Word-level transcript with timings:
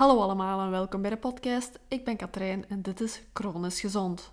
Hallo 0.00 0.20
allemaal 0.20 0.60
en 0.60 0.70
welkom 0.70 1.02
bij 1.02 1.10
de 1.10 1.16
podcast. 1.16 1.78
Ik 1.88 2.04
ben 2.04 2.16
Katrijn 2.16 2.64
en 2.68 2.82
dit 2.82 3.00
is 3.00 3.22
Chronisch 3.32 3.80
Gezond. 3.80 4.32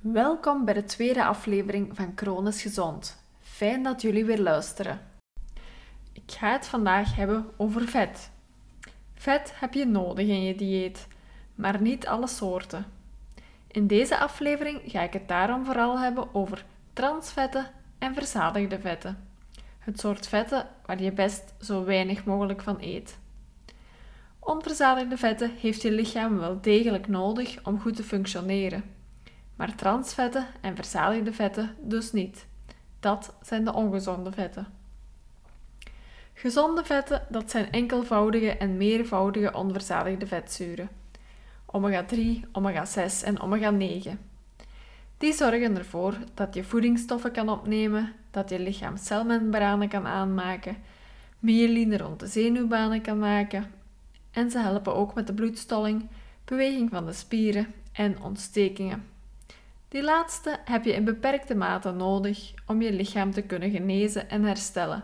Welkom 0.00 0.64
bij 0.64 0.74
de 0.74 0.84
tweede 0.84 1.24
aflevering 1.24 1.96
van 1.96 2.12
Chronisch 2.14 2.62
Gezond. 2.62 3.24
Fijn 3.40 3.82
dat 3.82 4.02
jullie 4.02 4.24
weer 4.24 4.40
luisteren. 4.40 5.00
Ik 6.12 6.22
ga 6.26 6.52
het 6.52 6.66
vandaag 6.66 7.16
hebben 7.16 7.50
over 7.56 7.88
vet. 7.88 8.30
Vet 9.14 9.52
heb 9.54 9.74
je 9.74 9.84
nodig 9.84 10.26
in 10.26 10.42
je 10.42 10.54
dieet, 10.54 11.06
maar 11.54 11.80
niet 11.80 12.06
alle 12.06 12.28
soorten. 12.28 12.86
In 13.66 13.86
deze 13.86 14.18
aflevering 14.18 14.80
ga 14.84 15.02
ik 15.02 15.12
het 15.12 15.28
daarom 15.28 15.64
vooral 15.64 15.98
hebben 15.98 16.34
over 16.34 16.64
transvetten 16.92 17.70
en 17.98 18.14
verzadigde 18.14 18.80
vetten. 18.80 19.28
Het 19.78 20.00
soort 20.00 20.28
vetten 20.28 20.68
waar 20.86 21.02
je 21.02 21.12
best 21.12 21.54
zo 21.60 21.84
weinig 21.84 22.24
mogelijk 22.24 22.62
van 22.62 22.76
eet. 22.80 23.18
Onverzadigde 24.40 25.16
vetten 25.16 25.50
heeft 25.50 25.82
je 25.82 25.90
lichaam 25.90 26.38
wel 26.38 26.60
degelijk 26.60 27.08
nodig 27.08 27.58
om 27.62 27.80
goed 27.80 27.96
te 27.96 28.02
functioneren. 28.02 28.84
Maar 29.56 29.74
transvetten 29.74 30.46
en 30.60 30.76
verzadigde 30.76 31.32
vetten 31.32 31.76
dus 31.80 32.12
niet. 32.12 32.46
Dat 33.00 33.34
zijn 33.42 33.64
de 33.64 33.72
ongezonde 33.72 34.32
vetten. 34.32 34.66
Gezonde 36.34 36.84
vetten, 36.84 37.26
dat 37.28 37.50
zijn 37.50 37.70
enkelvoudige 37.70 38.56
en 38.56 38.76
meervoudige 38.76 39.54
onverzadigde 39.54 40.26
vetzuren. 40.26 40.88
Omega-3, 41.66 42.16
omega-6 42.52 43.24
en 43.24 43.40
omega-9. 43.40 44.10
Die 45.18 45.32
zorgen 45.32 45.76
ervoor 45.76 46.14
dat 46.34 46.54
je 46.54 46.64
voedingsstoffen 46.64 47.32
kan 47.32 47.48
opnemen, 47.48 48.12
dat 48.30 48.50
je 48.50 48.58
lichaam 48.58 48.96
celmembranen 48.96 49.88
kan 49.88 50.06
aanmaken, 50.06 50.76
myeline 51.38 51.96
rond 51.96 52.20
de 52.20 52.26
zenuwbanen 52.26 53.00
kan 53.00 53.18
maken 53.18 53.78
en 54.30 54.50
ze 54.50 54.58
helpen 54.58 54.94
ook 54.94 55.14
met 55.14 55.26
de 55.26 55.34
bloedstolling, 55.34 56.08
beweging 56.44 56.90
van 56.90 57.06
de 57.06 57.12
spieren 57.12 57.74
en 57.92 58.22
ontstekingen. 58.22 59.04
Die 59.88 60.02
laatste 60.02 60.58
heb 60.64 60.84
je 60.84 60.92
in 60.92 61.04
beperkte 61.04 61.54
mate 61.54 61.90
nodig 61.90 62.52
om 62.66 62.82
je 62.82 62.92
lichaam 62.92 63.32
te 63.32 63.42
kunnen 63.42 63.70
genezen 63.70 64.30
en 64.30 64.44
herstellen. 64.44 65.02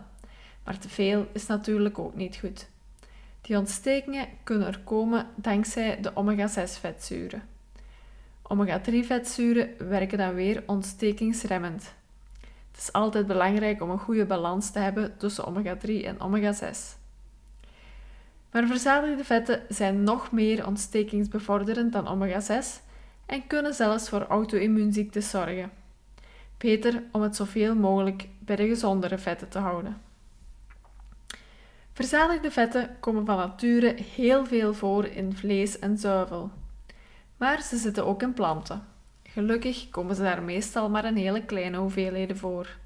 Maar 0.65 0.79
te 0.79 0.89
veel 0.89 1.27
is 1.33 1.47
natuurlijk 1.47 1.99
ook 1.99 2.15
niet 2.15 2.37
goed. 2.37 2.69
Die 3.41 3.57
ontstekingen 3.57 4.29
kunnen 4.45 4.67
er 4.67 4.81
komen 4.85 5.27
dankzij 5.35 6.01
de 6.01 6.13
omega-6 6.15 6.81
vetzuren. 6.81 7.43
Omega-3 8.43 9.07
vetzuren 9.07 9.89
werken 9.89 10.19
dan 10.19 10.35
weer 10.35 10.63
ontstekingsremmend. 10.67 11.95
Het 12.71 12.81
is 12.81 12.93
altijd 12.93 13.27
belangrijk 13.27 13.83
om 13.83 13.91
een 13.91 13.99
goede 13.99 14.27
balans 14.27 14.71
te 14.71 14.79
hebben 14.79 15.17
tussen 15.17 15.45
omega-3 15.47 16.05
en 16.05 16.21
omega-6. 16.21 17.06
Maar 18.57 18.67
verzadigde 18.67 19.25
vetten 19.25 19.63
zijn 19.69 20.03
nog 20.03 20.33
meer 20.33 20.67
ontstekingsbevorderend 20.67 21.93
dan 21.93 22.09
omega-6 22.09 22.67
en 23.27 23.47
kunnen 23.47 23.75
zelfs 23.75 24.09
voor 24.09 24.23
auto-immuunziektes 24.23 25.31
zorgen. 25.31 25.71
Beter 26.59 27.03
om 27.13 27.23
het 27.23 27.37
zoveel 27.37 27.75
mogelijk 27.75 28.29
bij 28.39 28.57
de 28.57 28.67
gezondere 28.67 29.19
vetten 29.19 29.49
te 29.49 29.59
houden. 29.59 30.01
Verzadigde 31.93 32.51
vetten 32.51 32.97
komen 33.01 33.27
van 33.27 33.37
nature 33.37 33.97
heel 34.15 34.47
veel 34.47 34.75
voor 34.75 35.05
in 35.07 35.37
vlees 35.37 35.79
en 35.79 35.99
zuivel. 35.99 36.51
Maar 37.37 37.63
ze 37.63 37.77
zitten 37.77 38.07
ook 38.07 38.23
in 38.23 38.33
planten. 38.33 38.87
Gelukkig 39.23 39.89
komen 39.91 40.15
ze 40.15 40.23
daar 40.23 40.43
meestal 40.43 40.91
maar 40.91 41.05
in 41.05 41.17
hele 41.17 41.45
kleine 41.45 41.77
hoeveelheden 41.77 42.37
voor. 42.37 42.77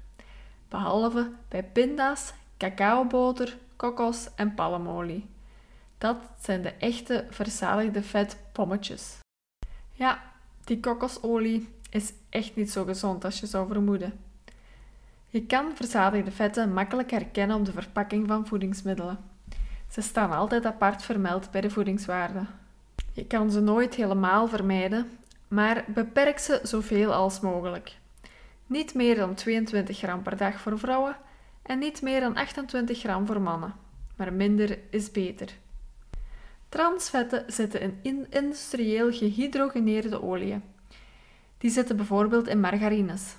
Behalve 0.69 1.31
bij 1.47 1.63
pinda's, 1.63 2.33
cacaoboter, 2.57 3.57
kokos 3.75 4.29
en 4.35 4.53
palmolie. 4.53 5.29
Dat 6.01 6.17
zijn 6.39 6.61
de 6.61 6.69
echte 6.69 7.25
verzadigde 7.29 8.03
vetpommetjes. 8.03 9.19
Ja, 9.93 10.21
die 10.63 10.79
kokosolie 10.79 11.69
is 11.89 12.13
echt 12.29 12.55
niet 12.55 12.71
zo 12.71 12.83
gezond 12.83 13.25
als 13.25 13.39
je 13.39 13.45
zou 13.45 13.67
vermoeden. 13.67 14.19
Je 15.27 15.45
kan 15.45 15.75
verzadigde 15.75 16.31
vetten 16.31 16.73
makkelijk 16.73 17.11
herkennen 17.11 17.57
op 17.57 17.65
de 17.65 17.71
verpakking 17.71 18.27
van 18.27 18.47
voedingsmiddelen. 18.47 19.17
Ze 19.89 20.01
staan 20.01 20.31
altijd 20.31 20.65
apart 20.65 21.03
vermeld 21.03 21.51
bij 21.51 21.61
de 21.61 21.69
voedingswaarde. 21.69 22.45
Je 23.13 23.25
kan 23.25 23.51
ze 23.51 23.59
nooit 23.59 23.95
helemaal 23.95 24.47
vermijden, 24.47 25.09
maar 25.47 25.85
beperk 25.87 26.39
ze 26.39 26.59
zoveel 26.63 27.13
als 27.13 27.39
mogelijk. 27.39 27.97
Niet 28.67 28.93
meer 28.93 29.15
dan 29.15 29.33
22 29.33 29.97
gram 29.97 30.21
per 30.21 30.37
dag 30.37 30.59
voor 30.59 30.79
vrouwen 30.79 31.15
en 31.61 31.79
niet 31.79 32.01
meer 32.01 32.19
dan 32.19 32.35
28 32.35 32.99
gram 32.99 33.25
voor 33.25 33.41
mannen. 33.41 33.73
Maar 34.15 34.33
minder 34.33 34.79
is 34.89 35.11
beter. 35.11 35.49
Transvetten 36.71 37.43
zitten 37.47 37.99
in 38.01 38.27
industrieel 38.29 39.11
gehydrogeneerde 39.11 40.21
oliën. 40.21 40.63
Die 41.57 41.69
zitten 41.69 41.95
bijvoorbeeld 41.95 42.47
in 42.47 42.59
margarines. 42.59 43.35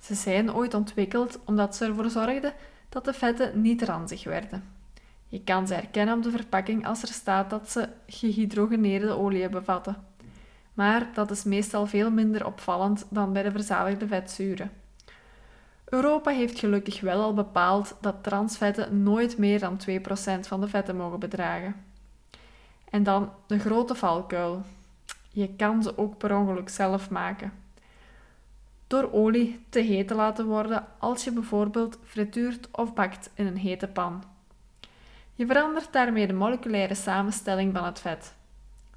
Ze 0.00 0.14
zijn 0.14 0.54
ooit 0.54 0.74
ontwikkeld 0.74 1.38
omdat 1.44 1.76
ze 1.76 1.84
ervoor 1.84 2.10
zorgden 2.10 2.52
dat 2.88 3.04
de 3.04 3.12
vetten 3.12 3.60
niet 3.60 3.82
ranzig 3.82 4.24
werden. 4.24 4.64
Je 5.28 5.42
kan 5.44 5.66
ze 5.66 5.74
herkennen 5.74 6.16
op 6.16 6.22
de 6.22 6.30
verpakking 6.30 6.86
als 6.86 7.02
er 7.02 7.08
staat 7.08 7.50
dat 7.50 7.70
ze 7.70 7.88
gehydrogeneerde 8.06 9.10
olie 9.10 9.48
bevatten. 9.48 10.04
Maar 10.74 11.10
dat 11.14 11.30
is 11.30 11.44
meestal 11.44 11.86
veel 11.86 12.10
minder 12.10 12.46
opvallend 12.46 13.06
dan 13.08 13.32
bij 13.32 13.42
de 13.42 13.50
verzadigde 13.50 14.06
vetzuren. 14.06 14.70
Europa 15.84 16.30
heeft 16.30 16.58
gelukkig 16.58 17.00
wel 17.00 17.22
al 17.22 17.34
bepaald 17.34 17.96
dat 18.00 18.22
transvetten 18.22 19.02
nooit 19.02 19.38
meer 19.38 19.58
dan 19.58 19.80
2% 19.90 20.40
van 20.40 20.60
de 20.60 20.68
vetten 20.68 20.96
mogen 20.96 21.20
bedragen. 21.20 21.85
En 22.90 23.02
dan 23.02 23.30
de 23.46 23.58
grote 23.58 23.94
valkuil. 23.94 24.62
Je 25.28 25.54
kan 25.54 25.82
ze 25.82 25.98
ook 25.98 26.18
per 26.18 26.36
ongeluk 26.36 26.68
zelf 26.68 27.10
maken. 27.10 27.52
Door 28.86 29.12
olie 29.12 29.64
te 29.68 29.80
heet 29.80 30.08
te 30.08 30.14
laten 30.14 30.46
worden 30.46 30.86
als 30.98 31.24
je 31.24 31.32
bijvoorbeeld 31.32 31.98
frituurt 32.04 32.68
of 32.72 32.94
bakt 32.94 33.30
in 33.34 33.46
een 33.46 33.56
hete 33.56 33.88
pan. 33.88 34.24
Je 35.34 35.46
verandert 35.46 35.92
daarmee 35.92 36.26
de 36.26 36.32
moleculaire 36.32 36.94
samenstelling 36.94 37.74
van 37.74 37.84
het 37.84 38.00
vet. 38.00 38.34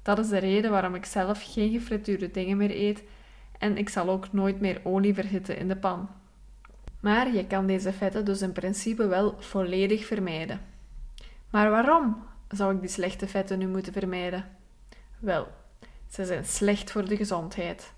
Dat 0.02 0.18
is 0.18 0.28
de 0.28 0.38
reden 0.38 0.70
waarom 0.70 0.94
ik 0.94 1.04
zelf 1.04 1.52
geen 1.52 1.70
gefrituurde 1.70 2.30
dingen 2.30 2.56
meer 2.56 2.70
eet 2.70 3.02
en 3.58 3.76
ik 3.76 3.88
zal 3.88 4.08
ook 4.08 4.32
nooit 4.32 4.60
meer 4.60 4.80
olie 4.82 5.14
verhitten 5.14 5.56
in 5.56 5.68
de 5.68 5.76
pan. 5.76 6.08
Maar 7.00 7.32
je 7.32 7.46
kan 7.46 7.66
deze 7.66 7.92
vetten 7.92 8.24
dus 8.24 8.42
in 8.42 8.52
principe 8.52 9.06
wel 9.06 9.34
volledig 9.38 10.06
vermijden. 10.06 10.60
Maar 11.50 11.70
waarom 11.70 12.22
zou 12.50 12.74
ik 12.74 12.80
die 12.80 12.90
slechte 12.90 13.28
vetten 13.28 13.58
nu 13.58 13.66
moeten 13.68 13.92
vermijden? 13.92 14.44
Wel, 15.18 15.48
ze 16.08 16.24
zijn 16.24 16.44
slecht 16.44 16.90
voor 16.90 17.08
de 17.08 17.16
gezondheid. 17.16 17.92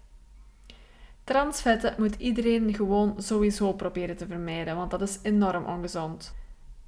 Transvetten 1.25 1.95
moet 1.99 2.15
iedereen 2.15 2.75
gewoon 2.75 3.23
sowieso 3.23 3.73
proberen 3.73 4.17
te 4.17 4.27
vermijden, 4.27 4.77
want 4.77 4.91
dat 4.91 5.03
is 5.03 5.19
enorm 5.23 5.65
ongezond. 5.65 6.35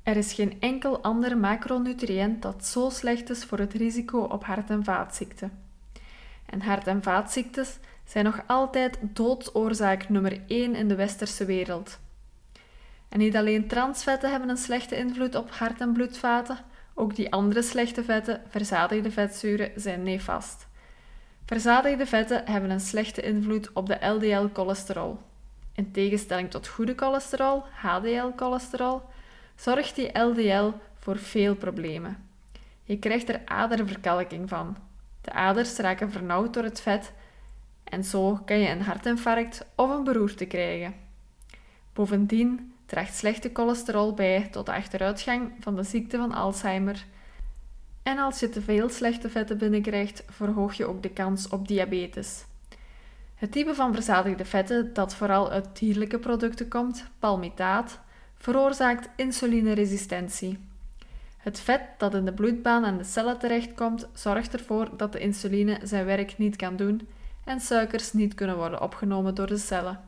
Er 0.03 0.17
is 0.17 0.33
geen 0.33 0.61
enkel 0.61 1.03
ander 1.03 1.39
macronutriënt 1.39 2.43
dat 2.43 2.67
zo 2.67 2.91
slecht 2.91 3.31
is 3.31 3.45
voor 3.45 3.59
het 3.59 3.73
risico 3.73 4.19
op 4.21 4.45
hart- 4.45 4.71
en 4.71 4.85
vaatziekten. 4.85 5.53
En 6.47 6.61
hart- 6.61 6.87
en 6.87 7.03
vaatziektes 7.03 7.79
zijn 8.05 8.25
nog 8.25 8.43
altijd 8.47 8.99
doodsoorzaak 9.01 10.09
nummer 10.09 10.41
1 10.47 10.75
in 10.75 10.89
de 10.89 10.95
westerse 10.95 11.45
wereld. 11.45 11.99
En 13.09 13.19
niet 13.19 13.37
alleen 13.37 13.69
transvetten 13.69 14.31
hebben 14.31 14.49
een 14.49 14.57
slechte 14.57 14.97
invloed 14.97 15.35
op 15.35 15.51
hart- 15.51 15.81
en 15.81 15.93
bloedvaten, 15.93 16.59
ook 16.95 17.17
die 17.17 17.33
andere 17.33 17.63
slechte 17.63 18.05
vetten, 18.05 18.43
verzadigde 18.49 19.11
vetzuren, 19.11 19.71
zijn 19.77 20.03
nefast. 20.03 20.67
Verzadigde 21.47 22.07
vetten 22.07 22.43
hebben 22.47 22.71
een 22.71 22.81
slechte 22.81 23.23
invloed 23.23 23.73
op 23.73 23.87
de 23.87 24.07
LDL-cholesterol. 24.07 25.19
In 25.75 25.91
tegenstelling 25.91 26.51
tot 26.51 26.69
goede 26.69 26.95
cholesterol, 26.97 27.65
HDL-cholesterol, 27.73 29.03
zorgt 29.57 29.95
die 29.95 30.19
LDL 30.19 30.71
voor 30.99 31.19
veel 31.19 31.55
problemen. 31.55 32.29
Je 32.83 32.99
krijgt 32.99 33.29
er 33.29 33.43
aderverkalking 33.45 34.49
van. 34.49 34.77
De 35.21 35.33
aders 35.33 35.77
raken 35.77 36.11
vernauwd 36.11 36.55
door 36.55 36.63
het 36.65 36.81
vet 36.81 37.13
en 37.85 38.05
zo 38.05 38.41
kan 38.45 38.59
je 38.59 38.69
een 38.69 38.83
hartinfarct 38.83 39.67
of 39.75 39.91
een 39.91 40.05
beroerte 40.05 40.45
krijgen. 40.45 40.95
Bovendien 41.93 42.74
draagt 42.87 43.15
slechte 43.15 43.51
cholesterol 43.53 44.15
bij 44.15 44.49
tot 44.51 44.67
de 44.67 44.73
achteruitgang 44.73 45.53
van 45.61 45.77
de 45.77 45.83
ziekte 45.83 46.17
van 46.17 46.33
Alzheimer. 46.33 47.05
En 48.03 48.19
als 48.19 48.41
je 48.41 48.49
te 48.49 48.63
veel 48.63 48.89
slechte 48.89 49.31
vetten 49.31 49.59
binnenkrijgt, 49.59 50.25
verhoog 50.29 50.75
je 50.75 50.87
ook 50.87 51.03
de 51.03 51.11
kans 51.11 51.49
op 51.49 51.69
diabetes. 51.69 52.45
Het 53.35 53.53
type 53.53 53.75
van 53.75 53.95
verzadigde 53.95 54.45
vetten 54.45 54.95
dat 54.95 55.15
vooral 55.15 55.51
uit 55.51 55.79
dierlijke 55.79 56.19
producten 56.19 56.69
komt, 56.69 57.07
palmitaat, 57.19 58.01
veroorzaakt 58.37 59.09
insulineresistentie. 59.17 60.59
Het 61.37 61.61
vet 61.61 61.81
dat 61.99 62.15
in 62.15 62.25
de 62.25 62.33
bloedbaan 62.33 62.85
en 62.85 62.99
de 62.99 63.05
cellen 63.05 63.39
terechtkomt, 63.39 64.09
zorgt 64.13 64.53
ervoor 64.53 64.97
dat 64.97 65.13
de 65.13 65.19
insuline 65.19 65.79
zijn 65.83 66.05
werk 66.05 66.39
niet 66.39 66.57
kan 66.57 66.77
doen 66.77 67.09
en 67.45 67.61
suikers 67.61 68.13
niet 68.13 68.35
kunnen 68.35 68.57
worden 68.57 68.83
opgenomen 68.83 69.35
door 69.35 69.47
de 69.47 69.57
cellen. 69.57 70.01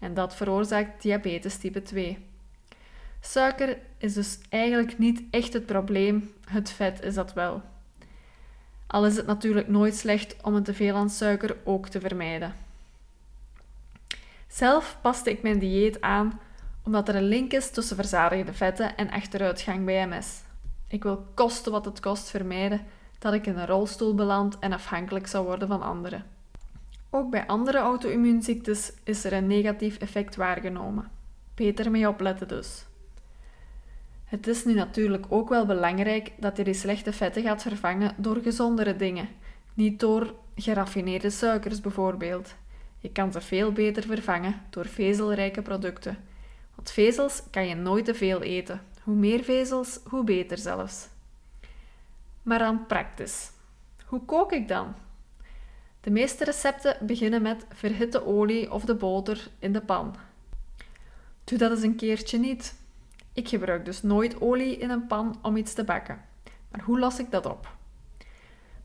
En 0.00 0.14
dat 0.14 0.34
veroorzaakt 0.34 1.02
diabetes 1.02 1.56
type 1.56 1.82
2. 1.82 2.26
Suiker 3.20 3.78
is 3.98 4.14
dus 4.14 4.38
eigenlijk 4.48 4.98
niet 4.98 5.22
echt 5.30 5.52
het 5.52 5.66
probleem, 5.66 6.32
het 6.44 6.70
vet 6.70 7.02
is 7.02 7.14
dat 7.14 7.32
wel. 7.32 7.62
Al 8.86 9.06
is 9.06 9.16
het 9.16 9.26
natuurlijk 9.26 9.68
nooit 9.68 9.94
slecht 9.94 10.36
om 10.42 10.54
een 10.54 10.62
teveel 10.62 10.94
aan 10.94 11.10
suiker 11.10 11.56
ook 11.64 11.88
te 11.88 12.00
vermijden. 12.00 12.54
Zelf 14.46 14.98
paste 15.00 15.30
ik 15.30 15.42
mijn 15.42 15.58
dieet 15.58 16.00
aan 16.00 16.40
omdat 16.84 17.08
er 17.08 17.16
een 17.16 17.28
link 17.28 17.52
is 17.52 17.70
tussen 17.70 17.96
verzadigde 17.96 18.52
vetten 18.52 18.96
en 18.96 19.10
achteruitgang 19.10 19.84
bij 19.84 20.06
MS. 20.06 20.40
Ik 20.86 21.02
wil 21.02 21.26
kosten 21.34 21.72
wat 21.72 21.84
het 21.84 22.00
kost 22.00 22.30
vermijden 22.30 22.80
dat 23.18 23.32
ik 23.32 23.46
in 23.46 23.58
een 23.58 23.66
rolstoel 23.66 24.14
beland 24.14 24.58
en 24.58 24.72
afhankelijk 24.72 25.26
zou 25.26 25.44
worden 25.44 25.68
van 25.68 25.82
anderen. 25.82 26.24
Ook 27.10 27.30
bij 27.30 27.46
andere 27.46 27.78
auto-immuunziektes 27.78 28.92
is 29.04 29.24
er 29.24 29.32
een 29.32 29.46
negatief 29.46 29.98
effect 29.98 30.36
waargenomen. 30.36 31.10
Beter 31.54 31.90
mee 31.90 32.08
opletten 32.08 32.48
dus. 32.48 32.86
Het 34.24 34.46
is 34.46 34.64
nu 34.64 34.74
natuurlijk 34.74 35.26
ook 35.28 35.48
wel 35.48 35.66
belangrijk 35.66 36.32
dat 36.36 36.56
je 36.56 36.64
die 36.64 36.74
slechte 36.74 37.12
vetten 37.12 37.42
gaat 37.42 37.62
vervangen 37.62 38.14
door 38.16 38.36
gezondere 38.42 38.96
dingen, 38.96 39.28
niet 39.74 40.00
door 40.00 40.34
geraffineerde 40.56 41.30
suikers 41.30 41.80
bijvoorbeeld. 41.80 42.54
Je 42.98 43.10
kan 43.10 43.32
ze 43.32 43.40
veel 43.40 43.72
beter 43.72 44.02
vervangen 44.02 44.60
door 44.70 44.86
vezelrijke 44.86 45.62
producten. 45.62 46.16
Want 46.74 46.90
vezels 46.90 47.42
kan 47.50 47.66
je 47.66 47.74
nooit 47.74 48.04
te 48.04 48.14
veel 48.14 48.42
eten. 48.42 48.80
Hoe 49.02 49.14
meer 49.14 49.42
vezels, 49.42 50.00
hoe 50.04 50.24
beter 50.24 50.58
zelfs. 50.58 51.08
Maar 52.42 52.60
aan 52.60 52.86
praktisch. 52.86 53.50
Hoe 54.04 54.24
kook 54.24 54.52
ik 54.52 54.68
dan? 54.68 54.94
De 56.00 56.10
meeste 56.10 56.44
recepten 56.44 57.06
beginnen 57.06 57.42
met 57.42 57.66
verhitte 57.72 58.26
olie 58.26 58.72
of 58.72 58.84
de 58.84 58.94
boter 58.94 59.48
in 59.58 59.72
de 59.72 59.80
pan. 59.80 60.16
Doe 61.44 61.58
dat 61.58 61.70
eens 61.70 61.82
een 61.82 61.96
keertje 61.96 62.38
niet. 62.38 62.74
Ik 63.32 63.48
gebruik 63.48 63.84
dus 63.84 64.02
nooit 64.02 64.40
olie 64.40 64.76
in 64.76 64.90
een 64.90 65.06
pan 65.06 65.38
om 65.42 65.56
iets 65.56 65.72
te 65.74 65.84
bakken. 65.84 66.24
Maar 66.70 66.80
hoe 66.80 66.98
los 66.98 67.18
ik 67.18 67.30
dat 67.30 67.46
op? 67.46 67.76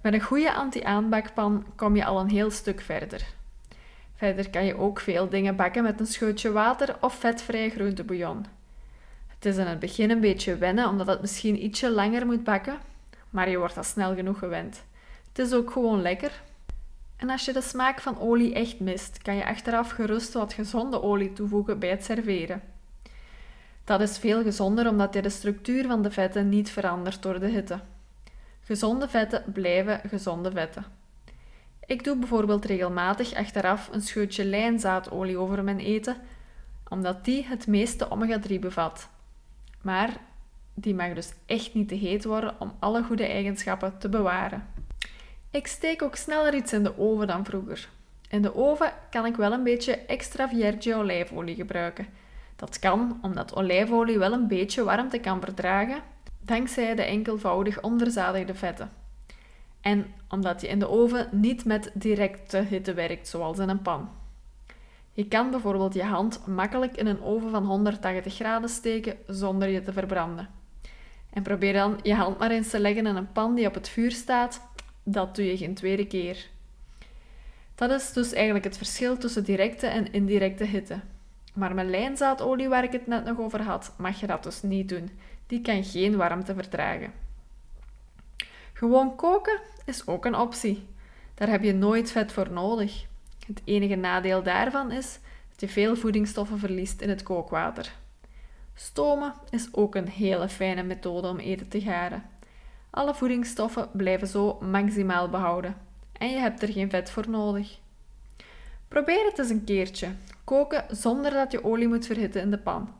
Met 0.01 0.13
een 0.13 0.21
goede 0.21 0.53
anti-aanbakpan 0.53 1.65
kom 1.75 1.95
je 1.95 2.05
al 2.05 2.19
een 2.19 2.29
heel 2.29 2.51
stuk 2.51 2.81
verder. 2.81 3.25
Verder 4.15 4.49
kan 4.49 4.65
je 4.65 4.77
ook 4.77 4.99
veel 4.99 5.29
dingen 5.29 5.55
bakken 5.55 5.83
met 5.83 5.99
een 5.99 6.05
scheutje 6.05 6.51
water 6.51 6.95
of 7.01 7.15
vetvrij 7.15 7.69
groentebouillon. 7.69 8.45
Het 9.27 9.45
is 9.45 9.57
in 9.57 9.67
het 9.67 9.79
begin 9.79 10.09
een 10.09 10.19
beetje 10.19 10.57
wennen 10.57 10.89
omdat 10.89 11.07
het 11.07 11.21
misschien 11.21 11.63
ietsje 11.63 11.91
langer 11.91 12.25
moet 12.25 12.43
bakken, 12.43 12.77
maar 13.29 13.49
je 13.49 13.57
wordt 13.57 13.77
al 13.77 13.83
snel 13.83 14.15
genoeg 14.15 14.39
gewend. 14.39 14.83
Het 15.27 15.39
is 15.39 15.53
ook 15.53 15.71
gewoon 15.71 16.01
lekker. 16.01 16.41
En 17.23 17.29
als 17.29 17.45
je 17.45 17.53
de 17.53 17.61
smaak 17.61 18.01
van 18.01 18.19
olie 18.19 18.53
echt 18.53 18.79
mist, 18.79 19.21
kan 19.21 19.35
je 19.35 19.45
achteraf 19.45 19.89
gerust 19.89 20.33
wat 20.33 20.53
gezonde 20.53 21.01
olie 21.01 21.33
toevoegen 21.33 21.79
bij 21.79 21.89
het 21.89 22.03
serveren. 22.03 22.61
Dat 23.83 24.01
is 24.01 24.17
veel 24.17 24.43
gezonder 24.43 24.89
omdat 24.89 25.13
je 25.13 25.21
de 25.21 25.29
structuur 25.29 25.87
van 25.87 26.01
de 26.01 26.11
vetten 26.11 26.49
niet 26.49 26.69
verandert 26.69 27.21
door 27.21 27.39
de 27.39 27.47
hitte. 27.47 27.79
Gezonde 28.61 29.07
vetten 29.07 29.43
blijven 29.53 30.01
gezonde 30.09 30.51
vetten. 30.51 30.85
Ik 31.85 32.03
doe 32.03 32.17
bijvoorbeeld 32.17 32.65
regelmatig 32.65 33.33
achteraf 33.33 33.89
een 33.91 34.01
scheutje 34.01 34.45
lijnzaadolie 34.45 35.37
over 35.37 35.63
mijn 35.63 35.79
eten, 35.79 36.17
omdat 36.89 37.25
die 37.25 37.45
het 37.45 37.67
meeste 37.67 38.07
omega-3 38.09 38.59
bevat. 38.59 39.09
Maar 39.81 40.17
die 40.73 40.95
mag 40.95 41.13
dus 41.13 41.33
echt 41.45 41.73
niet 41.73 41.87
te 41.87 41.95
heet 41.95 42.23
worden 42.23 42.55
om 42.59 42.73
alle 42.79 43.03
goede 43.03 43.25
eigenschappen 43.25 43.97
te 43.97 44.09
bewaren. 44.09 44.67
Ik 45.53 45.67
steek 45.67 46.01
ook 46.01 46.15
sneller 46.15 46.53
iets 46.53 46.73
in 46.73 46.83
de 46.83 46.97
oven 46.97 47.27
dan 47.27 47.45
vroeger. 47.45 47.89
In 48.29 48.41
de 48.41 48.55
oven 48.55 48.93
kan 49.09 49.25
ik 49.25 49.35
wel 49.35 49.51
een 49.51 49.63
beetje 49.63 49.95
extra 49.95 50.49
vierge 50.49 50.95
olijfolie 50.95 51.55
gebruiken. 51.55 52.07
Dat 52.55 52.79
kan 52.79 53.19
omdat 53.21 53.55
olijfolie 53.55 54.17
wel 54.17 54.33
een 54.33 54.47
beetje 54.47 54.83
warmte 54.83 55.19
kan 55.19 55.41
verdragen, 55.41 56.01
dankzij 56.39 56.95
de 56.95 57.01
enkelvoudig 57.01 57.81
onverzadigde 57.81 58.55
vetten. 58.55 58.91
En 59.81 60.05
omdat 60.29 60.61
je 60.61 60.67
in 60.67 60.79
de 60.79 60.89
oven 60.89 61.27
niet 61.31 61.65
met 61.65 61.91
directe 61.93 62.57
hitte 62.57 62.93
werkt, 62.93 63.27
zoals 63.27 63.59
in 63.59 63.69
een 63.69 63.81
pan. 63.81 64.09
Je 65.11 65.27
kan 65.27 65.49
bijvoorbeeld 65.49 65.93
je 65.93 66.03
hand 66.03 66.47
makkelijk 66.47 66.97
in 66.97 67.07
een 67.07 67.23
oven 67.23 67.49
van 67.49 67.65
180 67.65 68.33
graden 68.33 68.69
steken 68.69 69.17
zonder 69.27 69.67
je 69.67 69.81
te 69.81 69.93
verbranden. 69.93 70.49
En 71.29 71.43
probeer 71.43 71.73
dan 71.73 71.99
je 72.03 72.15
hand 72.15 72.37
maar 72.39 72.51
eens 72.51 72.69
te 72.69 72.79
leggen 72.79 73.07
in 73.07 73.15
een 73.15 73.31
pan 73.31 73.55
die 73.55 73.67
op 73.67 73.73
het 73.73 73.89
vuur 73.89 74.11
staat. 74.11 74.71
Dat 75.03 75.35
doe 75.35 75.45
je 75.45 75.57
geen 75.57 75.73
tweede 75.73 76.07
keer. 76.07 76.47
Dat 77.75 77.91
is 77.91 78.13
dus 78.13 78.33
eigenlijk 78.33 78.65
het 78.65 78.77
verschil 78.77 79.17
tussen 79.17 79.43
directe 79.43 79.87
en 79.87 80.13
indirecte 80.13 80.63
hitte. 80.63 80.99
Maar 81.53 81.73
met 81.73 81.85
lijnzaadolie, 81.85 82.67
waar 82.67 82.83
ik 82.83 82.91
het 82.91 83.07
net 83.07 83.25
nog 83.25 83.39
over 83.39 83.61
had, 83.61 83.93
mag 83.97 84.19
je 84.19 84.27
dat 84.27 84.43
dus 84.43 84.61
niet 84.61 84.89
doen. 84.89 85.09
Die 85.47 85.61
kan 85.61 85.83
geen 85.83 86.15
warmte 86.15 86.53
verdragen. 86.53 87.13
Gewoon 88.73 89.15
koken 89.15 89.59
is 89.85 90.07
ook 90.07 90.25
een 90.25 90.35
optie. 90.35 90.85
Daar 91.33 91.47
heb 91.47 91.63
je 91.63 91.73
nooit 91.73 92.11
vet 92.11 92.31
voor 92.31 92.51
nodig. 92.51 93.05
Het 93.47 93.61
enige 93.63 93.95
nadeel 93.95 94.43
daarvan 94.43 94.91
is 94.91 95.19
dat 95.49 95.59
je 95.59 95.67
veel 95.67 95.95
voedingsstoffen 95.95 96.59
verliest 96.59 97.01
in 97.01 97.09
het 97.09 97.23
kookwater. 97.23 97.93
Stomen 98.73 99.33
is 99.49 99.73
ook 99.73 99.95
een 99.95 100.07
hele 100.07 100.49
fijne 100.49 100.83
methode 100.83 101.27
om 101.27 101.39
eten 101.39 101.67
te 101.67 101.81
garen. 101.81 102.23
Alle 102.93 103.15
voedingsstoffen 103.15 103.89
blijven 103.91 104.27
zo 104.27 104.57
maximaal 104.61 105.29
behouden 105.29 105.75
en 106.11 106.29
je 106.29 106.37
hebt 106.37 106.61
er 106.61 106.71
geen 106.71 106.89
vet 106.89 107.09
voor 107.09 107.29
nodig. 107.29 107.79
Probeer 108.87 109.25
het 109.25 109.39
eens 109.39 109.49
een 109.49 109.63
keertje. 109.63 110.07
Koken 110.43 110.85
zonder 110.89 111.31
dat 111.31 111.51
je 111.51 111.63
olie 111.63 111.87
moet 111.87 112.05
verhitten 112.05 112.41
in 112.41 112.51
de 112.51 112.57
pan. 112.57 112.93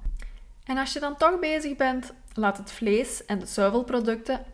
En 0.63 0.77
als 0.77 0.93
je 0.93 0.99
dan 0.99 1.17
toch 1.17 1.39
bezig 1.39 1.75
bent, 1.75 2.13
laat 2.33 2.57
het 2.57 2.71
vlees 2.71 3.25
en 3.25 3.39
de 3.39 3.45
zuivelproducten, 3.45 4.45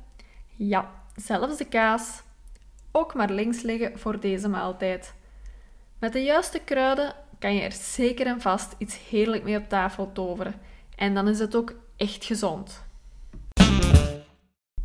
ja, 0.56 0.92
zelfs 1.16 1.58
de 1.58 1.66
kaas, 1.66 2.22
ook 2.92 3.14
maar 3.14 3.30
links 3.30 3.62
liggen 3.62 4.00
voor 4.00 4.20
deze 4.20 4.50
maaltijd. 4.50 5.14
Met 6.00 6.14
de 6.14 6.24
juiste 6.24 6.60
kruiden 6.60 7.16
kan 7.40 7.54
je 7.54 7.62
er 7.62 7.72
zeker 7.72 8.28
en 8.28 8.42
vast 8.42 8.76
iets 8.78 9.10
heerlijk 9.10 9.44
mee 9.44 9.58
op 9.58 9.70
tafel 9.70 10.12
toveren. 10.12 10.62
En 10.96 11.14
dan 11.14 11.28
is 11.28 11.40
het 11.40 11.56
ook 11.56 11.74
echt 11.96 12.26
gezond. 12.26 12.88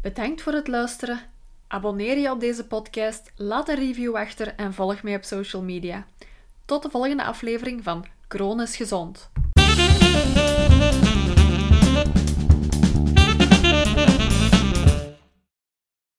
Bedankt 0.05 0.43
voor 0.43 0.53
het 0.53 0.69
luisteren. 0.69 1.21
Abonneer 1.67 2.19
je 2.19 2.31
op 2.31 2.41
deze 2.41 2.67
podcast, 2.67 3.33
laat 3.37 3.69
een 3.69 3.75
review 3.75 4.17
achter 4.17 4.55
en 4.57 4.75
volg 4.75 5.03
mij 5.03 5.17
op 5.17 5.23
social 5.23 5.63
media. 5.63 6.07
Tot 6.65 6.83
de 6.83 6.91
volgende 6.91 7.25
aflevering 7.25 7.83
van 7.83 8.07
Kroon 8.29 8.61
is 8.61 8.77
Gezond. 8.77 9.31